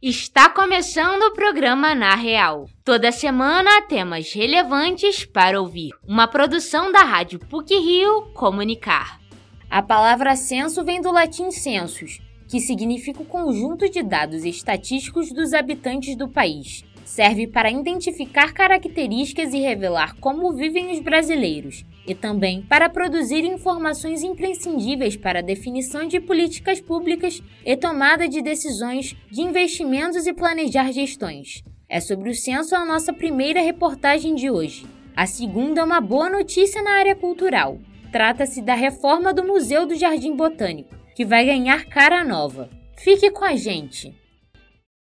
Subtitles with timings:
[0.00, 2.68] Está começando o programa Na Real.
[2.84, 5.90] Toda semana temas relevantes para ouvir.
[6.06, 9.20] Uma produção da Rádio PUC Rio Comunicar.
[9.68, 15.52] A palavra censo vem do latim census, que significa o conjunto de dados estatísticos dos
[15.52, 16.84] habitantes do país.
[17.08, 24.22] Serve para identificar características e revelar como vivem os brasileiros, e também para produzir informações
[24.22, 30.92] imprescindíveis para a definição de políticas públicas e tomada de decisões de investimentos e planejar
[30.92, 31.64] gestões.
[31.88, 34.86] É sobre o censo a nossa primeira reportagem de hoje.
[35.16, 37.78] A segunda é uma boa notícia na área cultural.
[38.12, 42.68] Trata-se da reforma do Museu do Jardim Botânico, que vai ganhar cara nova.
[42.98, 44.27] Fique com a gente!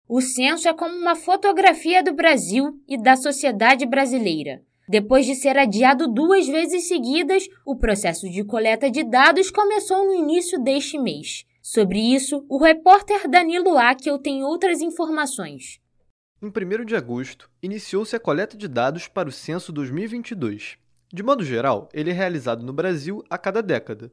[0.06, 4.62] O censo é como uma fotografia do Brasil e da sociedade brasileira.
[4.86, 10.14] Depois de ser adiado duas vezes seguidas, o processo de coleta de dados começou no
[10.14, 11.46] início deste mês.
[11.62, 15.80] Sobre isso, o repórter Danilo Akel tem outras informações.
[16.42, 20.76] Em 1 de agosto, iniciou-se a coleta de dados para o censo 2022.
[21.10, 24.12] De modo geral, ele é realizado no Brasil a cada década.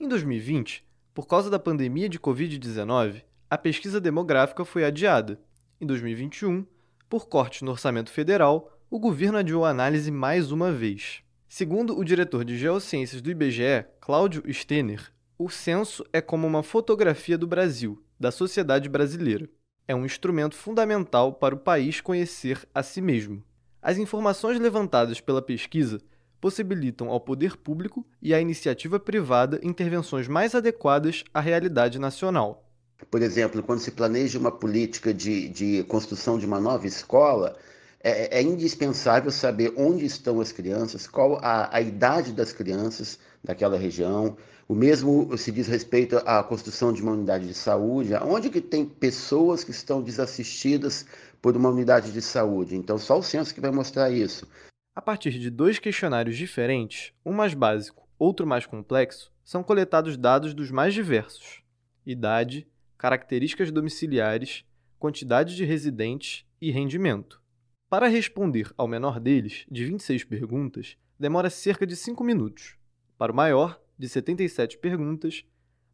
[0.00, 0.84] Em 2020,
[1.14, 5.40] por causa da pandemia de Covid-19, a pesquisa demográfica foi adiada.
[5.80, 6.64] Em 2021,
[7.08, 11.24] por corte no orçamento federal, o governo adiou a análise mais uma vez.
[11.48, 17.36] Segundo o diretor de Geociências do IBGE, Cláudio Stener, o censo é como uma fotografia
[17.36, 19.50] do Brasil, da sociedade brasileira.
[19.88, 23.42] É um instrumento fundamental para o país conhecer a si mesmo.
[23.82, 26.00] As informações levantadas pela pesquisa
[26.40, 32.69] possibilitam ao poder público e à iniciativa privada intervenções mais adequadas à realidade nacional.
[33.08, 37.56] Por exemplo, quando se planeja uma política de, de construção de uma nova escola,
[38.02, 43.76] é, é, indispensável saber onde estão as crianças, qual a, a idade das crianças daquela
[43.76, 44.36] região.
[44.66, 48.86] O mesmo se diz respeito à construção de uma unidade de saúde, onde que tem
[48.86, 51.04] pessoas que estão desassistidas
[51.42, 52.76] por uma unidade de saúde.
[52.76, 54.46] Então, só o censo que vai mostrar isso.
[54.94, 60.54] A partir de dois questionários diferentes, um mais básico, outro mais complexo, são coletados dados
[60.54, 61.62] dos mais diversos:
[62.06, 62.66] idade,
[63.00, 64.62] características domiciliares,
[64.98, 67.40] quantidade de residentes e rendimento.
[67.88, 72.76] Para responder ao menor deles, de 26 perguntas, demora cerca de 5 minutos.
[73.16, 75.46] Para o maior, de 77 perguntas,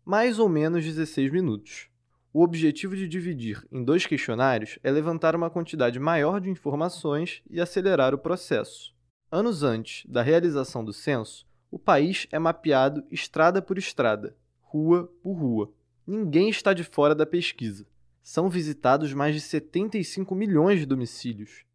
[0.04, 1.88] mais ou menos 16 minutos.
[2.32, 7.60] O objetivo de dividir em dois questionários é levantar uma quantidade maior de informações e
[7.60, 8.92] acelerar o processo.
[9.30, 15.34] Anos antes da realização do censo, o país é mapeado estrada por estrada, rua por
[15.34, 15.72] rua.
[16.06, 17.86] Ninguém está de fora da pesquisa.
[18.22, 21.66] São visitados mais de 75 milhões de domicílios,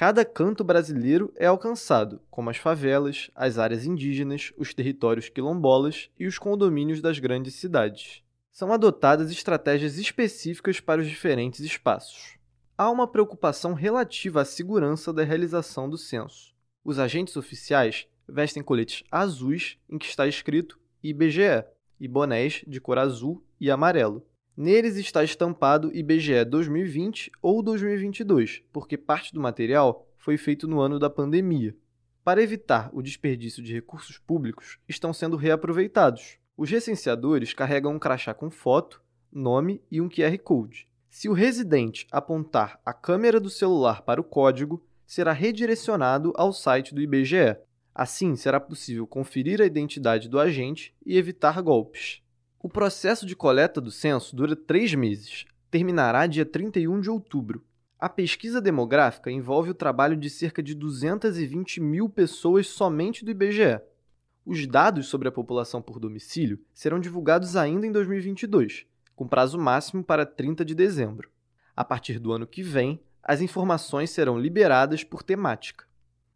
[0.00, 6.26] Cada canto brasileiro é alcançado, como as favelas, as áreas indígenas, os territórios quilombolas e
[6.26, 8.22] os condomínios das grandes cidades.
[8.50, 12.38] São adotadas estratégias específicas para os diferentes espaços.
[12.78, 16.54] Há uma preocupação relativa à segurança da realização do censo.
[16.82, 21.62] Os agentes oficiais vestem coletes azuis em que está escrito IBGE
[22.00, 24.24] e bonés de cor azul e amarelo.
[24.56, 30.98] Neles está estampado IBGE 2020 ou 2022, porque parte do material foi feito no ano
[30.98, 31.76] da pandemia.
[32.22, 36.38] Para evitar o desperdício de recursos públicos, estão sendo reaproveitados.
[36.56, 40.86] Os recenseadores carregam um crachá com foto, nome e um QR Code.
[41.08, 46.94] Se o residente apontar a câmera do celular para o código, será redirecionado ao site
[46.94, 47.56] do IBGE.
[47.94, 52.22] Assim, será possível conferir a identidade do agente e evitar golpes.
[52.62, 57.64] O processo de coleta do censo dura três meses, terminará dia 31 de outubro.
[57.98, 63.80] A pesquisa demográfica envolve o trabalho de cerca de 220 mil pessoas somente do IBGE.
[64.44, 68.84] Os dados sobre a população por domicílio serão divulgados ainda em 2022,
[69.16, 71.30] com prazo máximo para 30 de dezembro.
[71.74, 75.86] A partir do ano que vem, as informações serão liberadas por temática.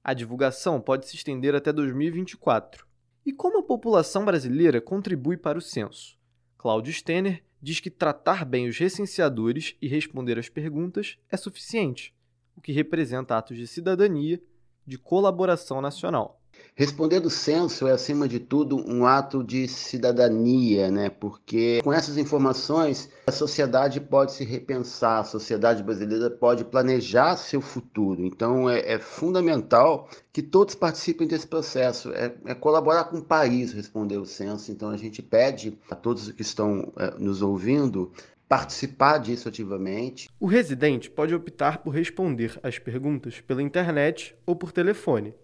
[0.03, 2.87] A divulgação pode se estender até 2024.
[3.27, 6.19] E como a população brasileira contribui para o censo?
[6.59, 12.15] Claudio Stener diz que tratar bem os recenseadores e responder às perguntas é suficiente,
[12.55, 14.43] o que representa atos de cidadania,
[14.87, 16.44] de colaboração nacional.
[16.77, 21.09] Responder do censo é, acima de tudo, um ato de cidadania, né?
[21.09, 27.61] porque com essas informações a sociedade pode se repensar, a sociedade brasileira pode planejar seu
[27.61, 28.25] futuro.
[28.25, 33.73] Então é, é fundamental que todos participem desse processo, é, é, colaborar com o país
[33.73, 34.73] responder o censo.
[34.73, 38.11] Então a gente pede a todos que estão é, nos ouvindo
[38.49, 40.29] participar disso ativamente.
[40.41, 45.35] O residente pode optar por responder as perguntas pela internet ou por telefone.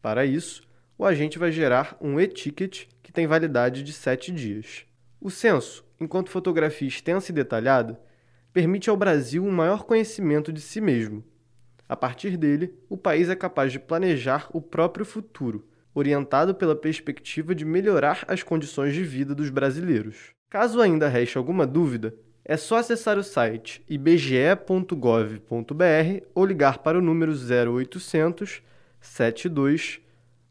[0.00, 0.62] Para isso,
[0.96, 4.84] o agente vai gerar um e-ticket que tem validade de 7 dias.
[5.20, 8.00] O censo, enquanto fotografia extensa e detalhada,
[8.52, 11.24] permite ao Brasil um maior conhecimento de si mesmo.
[11.88, 17.54] A partir dele, o país é capaz de planejar o próprio futuro, orientado pela perspectiva
[17.54, 20.32] de melhorar as condições de vida dos brasileiros.
[20.50, 24.96] Caso ainda reste alguma dúvida, é só acessar o site ibge.gov.br
[26.34, 28.62] ou ligar para o número 0800
[29.00, 30.00] 72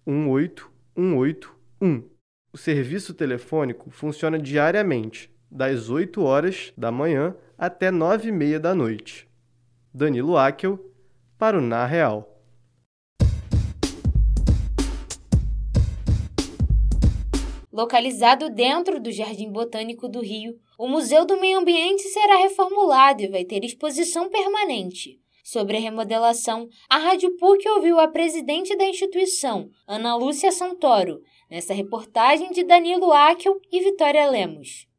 [0.05, 2.09] 18 181.
[2.51, 8.73] O serviço telefônico funciona diariamente, das 8 horas da manhã até 9 e meia da
[8.73, 9.27] noite.
[9.94, 10.79] Danilo Akel,
[11.38, 12.33] para o Na Real.
[17.71, 23.27] Localizado dentro do Jardim Botânico do Rio, o Museu do Meio Ambiente será reformulado e
[23.27, 25.21] vai ter exposição permanente.
[25.49, 31.73] Sobre a remodelação, a Rádio PUC ouviu a presidente da instituição, Ana Lúcia Santoro, nessa
[31.73, 34.89] reportagem de Danilo Akel e Vitória Lemos.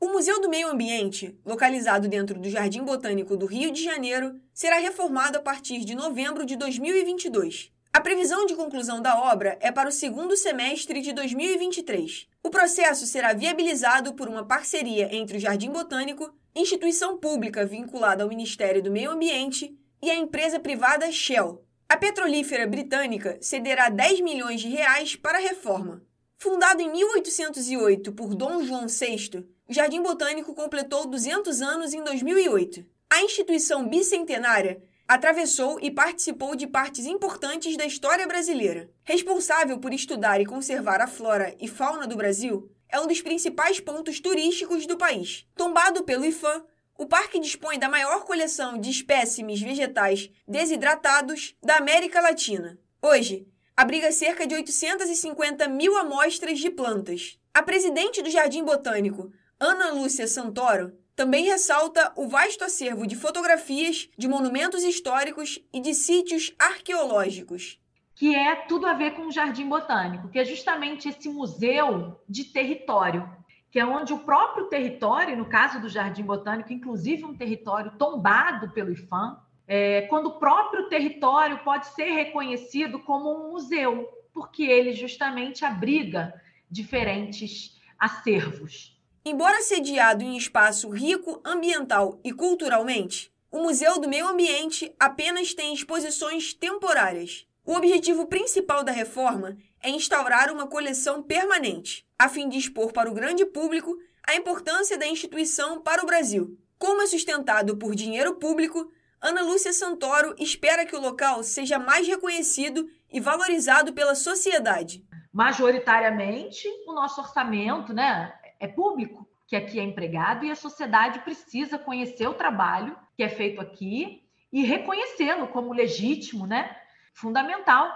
[0.00, 4.78] O Museu do Meio Ambiente, localizado dentro do Jardim Botânico do Rio de Janeiro, será
[4.78, 7.72] reformado a partir de novembro de 2022.
[7.94, 12.26] A previsão de conclusão da obra é para o segundo semestre de 2023.
[12.42, 18.28] O processo será viabilizado por uma parceria entre o Jardim Botânico, instituição pública vinculada ao
[18.28, 21.64] Ministério do Meio Ambiente, e a empresa privada Shell.
[21.88, 26.02] A petrolífera britânica cederá 10 milhões de reais para a reforma.
[26.36, 32.84] Fundado em 1808 por Dom João VI, o Jardim Botânico completou 200 anos em 2008.
[33.08, 38.90] A instituição bicentenária atravessou e participou de partes importantes da história brasileira.
[39.02, 43.80] Responsável por estudar e conservar a flora e fauna do Brasil, é um dos principais
[43.80, 45.46] pontos turísticos do país.
[45.54, 46.64] Tombado pelo IFAM,
[46.96, 52.78] o parque dispõe da maior coleção de espécimes vegetais desidratados da América Latina.
[53.02, 57.38] Hoje, abriga cerca de 850 mil amostras de plantas.
[57.52, 64.08] A presidente do Jardim Botânico, Ana Lúcia Santoro, também ressalta o vasto acervo de fotografias
[64.18, 67.80] de monumentos históricos e de sítios arqueológicos.
[68.14, 72.44] Que é tudo a ver com o Jardim Botânico, que é justamente esse museu de
[72.44, 73.28] território,
[73.70, 78.70] que é onde o próprio território, no caso do Jardim Botânico, inclusive um território tombado
[78.70, 84.92] pelo IFAM, é, quando o próprio território pode ser reconhecido como um museu, porque ele
[84.92, 86.34] justamente abriga
[86.70, 88.94] diferentes acervos.
[89.26, 95.72] Embora sediado em espaço rico ambiental e culturalmente, o Museu do Meio Ambiente apenas tem
[95.72, 97.46] exposições temporárias.
[97.64, 103.10] O objetivo principal da reforma é instaurar uma coleção permanente, a fim de expor para
[103.10, 103.96] o grande público
[104.28, 106.58] a importância da instituição para o Brasil.
[106.78, 108.90] Como é sustentado por dinheiro público,
[109.22, 115.02] Ana Lúcia Santoro espera que o local seja mais reconhecido e valorizado pela sociedade.
[115.32, 121.78] Majoritariamente, o nosso orçamento, né, é público, que aqui é empregado, e a sociedade precisa
[121.78, 124.22] conhecer o trabalho que é feito aqui
[124.52, 126.74] e reconhecê-lo como legítimo, né?
[127.12, 127.92] Fundamental.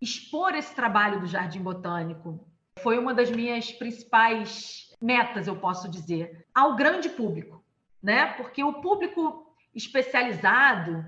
[0.00, 2.46] Expor esse trabalho do Jardim Botânico
[2.80, 7.64] foi uma das minhas principais metas, eu posso dizer, ao grande público,
[8.02, 8.26] né?
[8.34, 11.04] Porque o público especializado,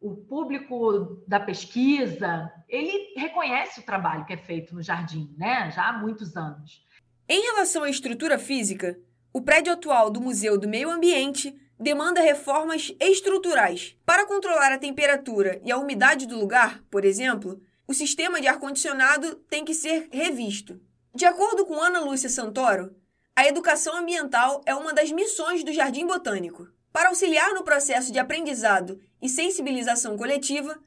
[0.00, 5.70] o público da pesquisa, ele reconhece o trabalho que é feito no jardim, né?
[5.70, 6.84] Já há muitos anos.
[7.28, 8.96] Em relação à estrutura física,
[9.32, 13.96] o prédio atual do Museu do Meio Ambiente demanda reformas estruturais.
[14.06, 19.34] Para controlar a temperatura e a umidade do lugar, por exemplo, o sistema de ar-condicionado
[19.50, 20.80] tem que ser revisto.
[21.12, 22.94] De acordo com Ana Lúcia Santoro,
[23.34, 26.68] a educação ambiental é uma das missões do Jardim Botânico.
[26.92, 30.78] Para auxiliar no processo de aprendizado e sensibilização coletiva,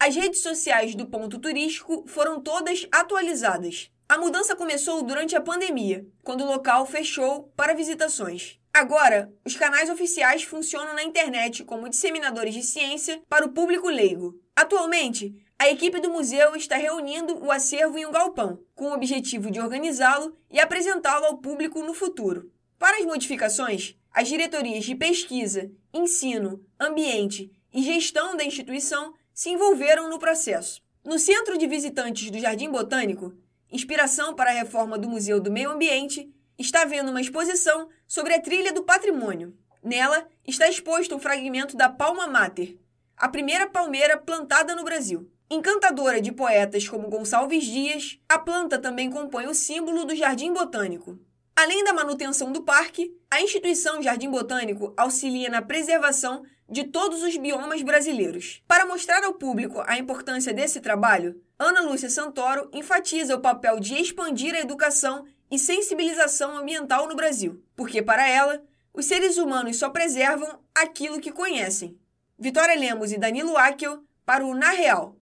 [0.00, 3.88] as redes sociais do ponto turístico foram todas atualizadas.
[4.08, 8.56] A mudança começou durante a pandemia, quando o local fechou para visitações.
[8.72, 14.38] Agora, os canais oficiais funcionam na internet como disseminadores de ciência para o público leigo.
[14.54, 19.50] Atualmente, a equipe do museu está reunindo o acervo em um galpão, com o objetivo
[19.50, 22.48] de organizá-lo e apresentá-lo ao público no futuro.
[22.78, 30.08] Para as modificações, as diretorias de pesquisa, ensino, ambiente e gestão da instituição se envolveram
[30.08, 30.80] no processo.
[31.04, 33.32] No centro de visitantes do Jardim Botânico,
[33.70, 38.40] inspiração para a reforma do Museu do Meio Ambiente, está vendo uma exposição sobre a
[38.40, 39.56] trilha do patrimônio.
[39.82, 42.76] Nela está exposto um fragmento da Palma Mater,
[43.16, 45.30] a primeira palmeira plantada no Brasil.
[45.48, 51.18] Encantadora de poetas como Gonçalves Dias, a planta também compõe o símbolo do Jardim Botânico.
[51.54, 57.36] Além da manutenção do parque, a instituição Jardim Botânico auxilia na preservação de todos os
[57.36, 58.62] biomas brasileiros.
[58.66, 63.94] Para mostrar ao público a importância desse trabalho, Ana Lúcia Santoro enfatiza o papel de
[63.94, 69.90] expandir a educação e sensibilização ambiental no Brasil, porque para ela, os seres humanos só
[69.90, 71.96] preservam aquilo que conhecem.
[72.38, 75.16] Vitória Lemos e Danilo Akel para o Na Real.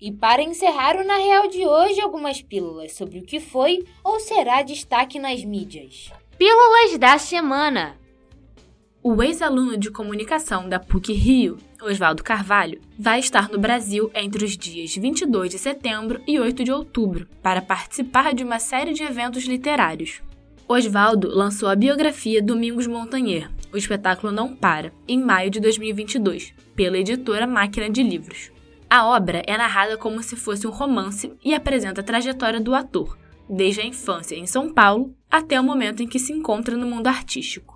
[0.00, 4.20] E para encerrar o Na Real de hoje, algumas pílulas sobre o que foi ou
[4.20, 6.10] será destaque nas mídias.
[6.38, 7.98] Pílulas da semana.
[9.06, 14.56] O ex-aluno de comunicação da PUC Rio, Oswaldo Carvalho, vai estar no Brasil entre os
[14.56, 19.44] dias 22 de setembro e 8 de outubro para participar de uma série de eventos
[19.44, 20.22] literários.
[20.66, 26.96] Oswaldo lançou a biografia Domingos Montanher, O Espetáculo Não Para, em maio de 2022, pela
[26.96, 28.50] editora Máquina de Livros.
[28.88, 33.18] A obra é narrada como se fosse um romance e apresenta a trajetória do ator,
[33.50, 37.06] desde a infância em São Paulo até o momento em que se encontra no mundo
[37.06, 37.73] artístico.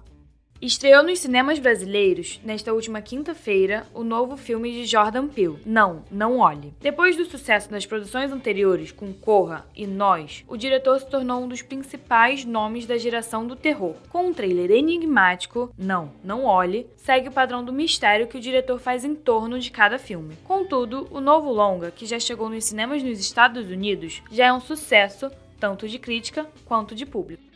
[0.61, 6.39] Estreou nos cinemas brasileiros, nesta última quinta-feira, o novo filme de Jordan Peele, Não, Não
[6.39, 6.75] Olhe.
[6.81, 11.49] Depois do sucesso das produções anteriores com Corra e Nós, o diretor se tornou um
[11.49, 13.95] dos principais nomes da geração do terror.
[14.09, 18.81] Com um trailer enigmático, Não, Não Olhe, segue o padrão do mistério que o diretor
[18.81, 20.35] faz em torno de cada filme.
[20.43, 24.61] Contudo, o novo longa, que já chegou nos cinemas nos Estados Unidos, já é um
[24.61, 27.48] sucesso, tanto de crítica quanto de público.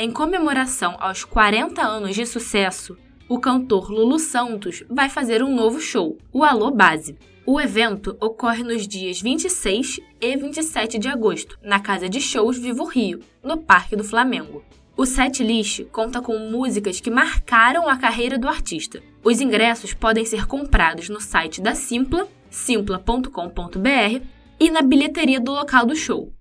[0.00, 2.96] Em comemoração aos 40 anos de sucesso,
[3.28, 7.16] o cantor Lulu Santos vai fazer um novo show, o Alô Base.
[7.44, 12.84] O evento ocorre nos dias 26 e 27 de agosto, na Casa de Shows Vivo
[12.84, 14.62] Rio, no Parque do Flamengo.
[14.96, 19.02] O set list conta com músicas que marcaram a carreira do artista.
[19.24, 24.22] Os ingressos podem ser comprados no site da Simpla, simpla.com.br,
[24.60, 26.32] e na bilheteria do local do show.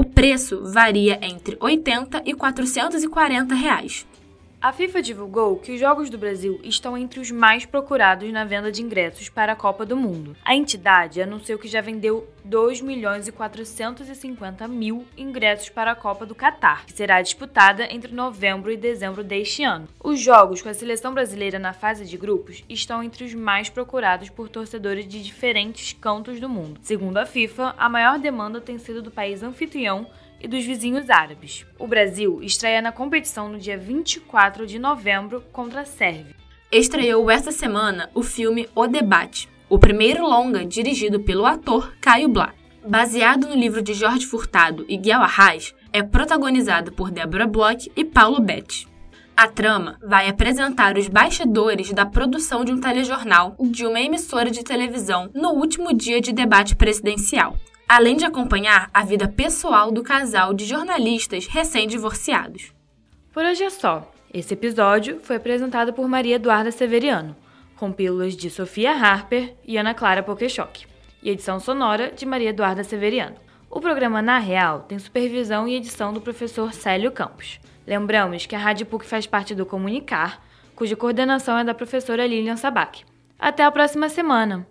[0.00, 4.06] O preço varia entre 80 e 440 reais.
[4.62, 8.70] A FIFA divulgou que os Jogos do Brasil estão entre os mais procurados na venda
[8.70, 10.36] de ingressos para a Copa do Mundo.
[10.44, 16.26] A entidade anunciou que já vendeu 2 milhões e 450 mil ingressos para a Copa
[16.26, 19.88] do Catar, que será disputada entre novembro e dezembro deste ano.
[19.98, 24.28] Os jogos com a seleção brasileira na fase de grupos estão entre os mais procurados
[24.28, 26.78] por torcedores de diferentes cantos do mundo.
[26.82, 30.06] Segundo a FIFA, a maior demanda tem sido do país anfitrião
[30.40, 31.66] e dos vizinhos árabes.
[31.78, 36.34] O Brasil estreia na competição no dia 24 de novembro contra a Sérvia.
[36.72, 42.54] Estreou esta semana o filme O Debate, o primeiro longa dirigido pelo ator Caio Blá.
[42.86, 48.04] Baseado no livro de Jorge Furtado e Guel Arraes, é protagonizado por Débora Bloch e
[48.04, 48.88] Paulo Betti.
[49.36, 54.62] A trama vai apresentar os bastidores da produção de um telejornal de uma emissora de
[54.62, 57.56] televisão no último dia de debate presidencial
[57.90, 62.72] além de acompanhar a vida pessoal do casal de jornalistas recém-divorciados.
[63.32, 64.08] Por hoje é só.
[64.32, 67.34] Esse episódio foi apresentado por Maria Eduarda Severiano,
[67.74, 70.86] com pílulas de Sofia Harper e Ana Clara Pokeshock,
[71.20, 73.34] e edição sonora de Maria Eduarda Severiano.
[73.68, 77.58] O programa Na Real tem supervisão e edição do professor Célio Campos.
[77.84, 80.40] Lembramos que a Rádio PUC faz parte do Comunicar,
[80.76, 83.02] cuja coordenação é da professora Lilian Sabac.
[83.36, 84.64] Até a próxima semana!